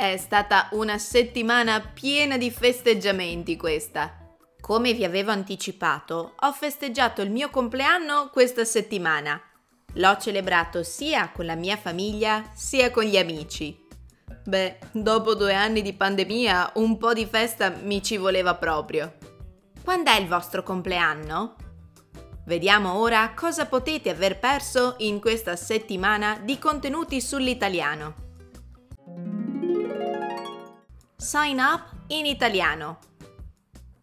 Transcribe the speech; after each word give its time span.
È 0.00 0.16
stata 0.16 0.68
una 0.70 0.96
settimana 0.96 1.78
piena 1.78 2.38
di 2.38 2.50
festeggiamenti 2.50 3.58
questa. 3.58 4.16
Come 4.58 4.94
vi 4.94 5.04
avevo 5.04 5.30
anticipato, 5.30 6.36
ho 6.38 6.52
festeggiato 6.54 7.20
il 7.20 7.30
mio 7.30 7.50
compleanno 7.50 8.30
questa 8.32 8.64
settimana 8.64 9.38
L'ho 9.96 10.16
celebrato 10.16 10.82
sia 10.84 11.28
con 11.28 11.44
la 11.44 11.54
mia 11.54 11.76
famiglia 11.76 12.50
sia 12.54 12.90
con 12.90 13.04
gli 13.04 13.18
amici. 13.18 13.78
Beh, 14.46 14.78
dopo 14.92 15.34
due 15.34 15.52
anni 15.52 15.82
di 15.82 15.92
pandemia 15.92 16.72
un 16.76 16.96
po' 16.96 17.12
di 17.12 17.26
festa 17.26 17.68
mi 17.68 18.02
ci 18.02 18.16
voleva 18.16 18.54
proprio. 18.54 19.18
Quando 19.84 20.10
è 20.12 20.18
il 20.18 20.28
vostro 20.28 20.62
compleanno? 20.62 21.56
Vediamo 22.46 22.94
ora 22.94 23.34
cosa 23.34 23.66
potete 23.66 24.08
aver 24.08 24.38
perso 24.38 24.94
in 25.00 25.20
questa 25.20 25.56
settimana 25.56 26.40
di 26.42 26.58
contenuti 26.58 27.20
sull'italiano. 27.20 28.28
Sign 31.20 31.58
up 31.58 31.82
in 32.06 32.24
italiano. 32.24 32.98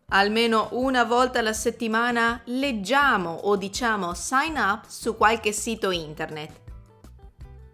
Almeno 0.09 0.67
una 0.73 1.03
volta 1.03 1.39
alla 1.39 1.51
settimana 1.51 2.39
leggiamo 2.45 3.31
o 3.31 3.55
diciamo 3.55 4.13
sign 4.13 4.55
up 4.55 4.85
su 4.85 5.17
qualche 5.17 5.51
sito 5.51 5.89
internet. 5.89 6.61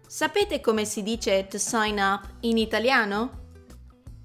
Sapete 0.06 0.62
come 0.62 0.86
si 0.86 1.02
dice 1.02 1.46
to 1.46 1.58
sign 1.58 1.98
up 1.98 2.26
in 2.40 2.56
italiano? 2.56 3.42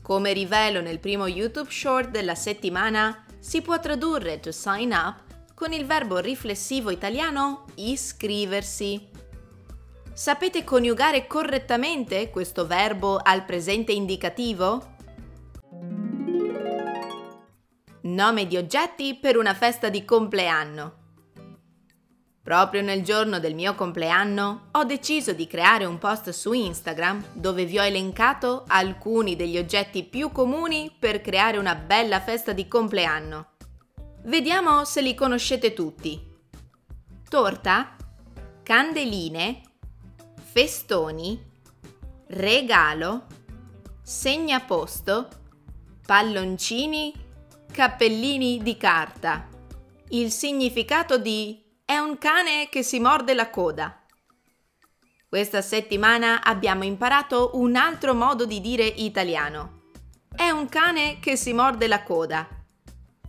Come 0.01 0.31
rivelo 0.31 0.79
nel 0.79 0.99
primo 0.99 1.27
YouTube 1.27 1.69
short 1.69 2.11
della 2.11 2.35
settimana, 2.35 3.25
si 3.39 3.61
può 3.61 3.77
tradurre 3.77 4.39
to 4.39 4.53
sign 4.53 4.93
up 4.93 5.21
con 5.53 5.73
il 5.73 5.85
verbo 5.85 6.19
riflessivo 6.19 6.91
italiano 6.91 7.65
iscriversi. 7.75 9.09
Sapete 10.13 10.63
coniugare 10.63 11.27
correttamente 11.27 12.29
questo 12.29 12.65
verbo 12.65 13.19
al 13.21 13.43
presente 13.43 13.91
indicativo? 13.91 14.95
Nome 18.19 18.47
di 18.47 18.57
oggetti 18.57 19.15
per 19.15 19.37
una 19.37 19.53
festa 19.53 19.87
di 19.87 20.03
compleanno. 20.03 20.93
Proprio 22.43 22.81
nel 22.81 23.01
giorno 23.01 23.39
del 23.39 23.55
mio 23.55 23.75
compleanno 23.75 24.67
ho 24.71 24.83
deciso 24.83 25.31
di 25.31 25.47
creare 25.47 25.85
un 25.85 25.97
post 25.99 26.31
su 26.31 26.51
Instagram 26.51 27.27
dove 27.31 27.63
vi 27.63 27.79
ho 27.79 27.83
elencato 27.85 28.65
alcuni 28.67 29.37
degli 29.37 29.57
oggetti 29.57 30.03
più 30.03 30.33
comuni 30.33 30.93
per 30.99 31.21
creare 31.21 31.57
una 31.57 31.75
bella 31.75 32.19
festa 32.19 32.51
di 32.51 32.67
compleanno. 32.67 33.51
Vediamo 34.23 34.83
se 34.83 34.99
li 34.99 35.15
conoscete 35.15 35.71
tutti. 35.71 36.21
Torta, 37.29 37.95
candeline, 38.63 39.61
festoni, 40.43 41.41
regalo, 42.27 43.27
segnaposto, 44.01 45.29
palloncini 46.05 47.27
Cappellini 47.71 48.61
di 48.61 48.75
carta. 48.75 49.47
Il 50.09 50.31
significato 50.31 51.17
di 51.17 51.63
è 51.85 51.97
un 51.97 52.17
cane 52.17 52.67
che 52.67 52.83
si 52.83 52.99
morde 52.99 53.33
la 53.33 53.49
coda. 53.49 54.03
Questa 55.29 55.61
settimana 55.61 56.43
abbiamo 56.43 56.83
imparato 56.83 57.51
un 57.53 57.75
altro 57.77 58.13
modo 58.13 58.45
di 58.45 58.59
dire 58.59 58.85
italiano. 58.85 59.91
È 60.35 60.49
un 60.49 60.67
cane 60.67 61.19
che 61.19 61.37
si 61.37 61.53
morde 61.53 61.87
la 61.87 62.03
coda. 62.03 62.47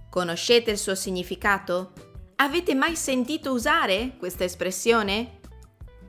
Conoscete 0.09 0.73
il 0.73 0.79
suo 0.79 0.97
significato? 0.97 1.93
Avete 2.37 2.75
mai 2.75 2.97
sentito 2.97 3.53
usare 3.53 4.17
questa 4.19 4.45
espressione? 4.45 5.41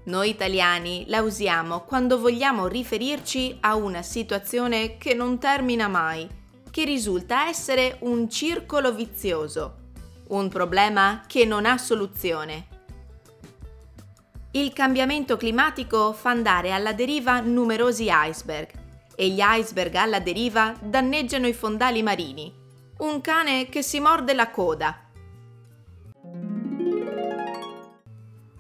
Noi 0.06 0.30
italiani 0.30 1.04
la 1.08 1.22
usiamo 1.22 1.82
quando 1.82 2.18
vogliamo 2.18 2.66
riferirci 2.66 3.58
a 3.60 3.76
una 3.76 4.02
situazione 4.02 4.98
che 4.98 5.14
non 5.14 5.38
termina 5.38 5.88
mai 5.88 6.40
che 6.72 6.86
risulta 6.86 7.48
essere 7.48 7.98
un 8.00 8.30
circolo 8.30 8.94
vizioso, 8.94 9.76
un 10.30 10.48
problema 10.48 11.22
che 11.28 11.46
non 11.46 11.66
ha 11.66 11.78
soluzione. 11.78 12.68
Il 14.52 14.74
cambiamento 14.74 15.38
climatico 15.38 16.14
fa 16.14 16.30
andare 16.30 16.72
alla 16.72 16.94
deriva 16.94 17.42
numerosi 17.42 18.08
iceberg 18.10 18.70
e 19.16 19.30
gli 19.30 19.40
iceberg 19.42 19.96
alla 19.96 20.20
deriva 20.20 20.74
danneggiano 20.82 21.48
i 21.48 21.54
fondali 21.54 22.02
marini. 22.02 22.54
Un 23.00 23.22
cane 23.22 23.68
che 23.68 23.82
si 23.82 24.00
morde 24.00 24.34
la 24.34 24.50
coda. 24.50 25.10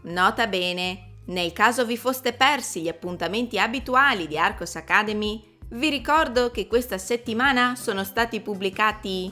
Nota 0.03 0.47
bene, 0.47 1.11
nel 1.25 1.53
caso 1.53 1.85
vi 1.85 1.95
foste 1.95 2.33
persi 2.33 2.81
gli 2.81 2.87
appuntamenti 2.87 3.59
abituali 3.59 4.27
di 4.27 4.37
Arcos 4.37 4.75
Academy, 4.75 5.50
vi 5.73 5.89
ricordo 5.89 6.51
che 6.51 6.67
questa 6.67 6.97
settimana 6.97 7.75
sono 7.75 8.03
stati 8.03 8.41
pubblicati 8.41 9.31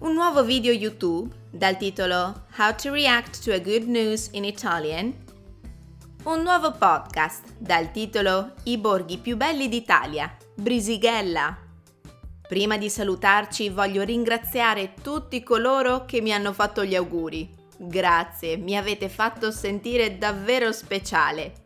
un 0.00 0.14
nuovo 0.14 0.42
video 0.42 0.72
YouTube 0.72 1.32
dal 1.48 1.76
titolo 1.76 2.46
How 2.58 2.74
to 2.74 2.90
React 2.90 3.44
to 3.44 3.52
a 3.52 3.58
Good 3.60 3.84
News 3.84 4.30
in 4.32 4.44
Italian, 4.44 5.14
un 6.24 6.42
nuovo 6.42 6.72
podcast 6.72 7.54
dal 7.56 7.92
titolo 7.92 8.54
I 8.64 8.78
borghi 8.78 9.18
più 9.18 9.36
belli 9.36 9.68
d'Italia, 9.68 10.36
Brisighella. 10.54 11.56
Prima 12.48 12.76
di 12.76 12.90
salutarci 12.90 13.68
voglio 13.68 14.02
ringraziare 14.02 14.94
tutti 15.00 15.42
coloro 15.44 16.04
che 16.04 16.20
mi 16.20 16.32
hanno 16.32 16.52
fatto 16.52 16.84
gli 16.84 16.96
auguri. 16.96 17.48
Grazie, 17.76 18.56
mi 18.56 18.76
avete 18.76 19.08
fatto 19.08 19.52
sentire 19.52 20.18
davvero 20.18 20.72
speciale. 20.72 21.65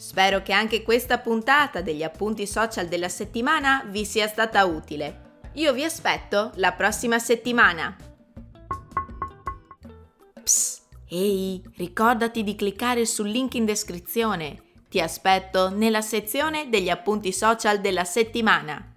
Spero 0.00 0.40
che 0.40 0.54
anche 0.54 0.82
questa 0.82 1.18
puntata 1.18 1.82
degli 1.82 2.02
appunti 2.02 2.46
social 2.46 2.86
della 2.86 3.10
settimana 3.10 3.84
vi 3.86 4.06
sia 4.06 4.26
stata 4.28 4.64
utile. 4.64 5.42
Io 5.56 5.74
vi 5.74 5.84
aspetto 5.84 6.52
la 6.54 6.72
prossima 6.72 7.18
settimana. 7.18 7.94
Psst, 10.42 10.84
ehi, 11.06 11.62
ricordati 11.76 12.42
di 12.42 12.54
cliccare 12.54 13.04
sul 13.04 13.28
link 13.28 13.52
in 13.56 13.66
descrizione. 13.66 14.62
Ti 14.88 15.02
aspetto 15.02 15.68
nella 15.68 16.00
sezione 16.00 16.70
degli 16.70 16.88
appunti 16.88 17.30
social 17.30 17.82
della 17.82 18.04
settimana. 18.04 18.89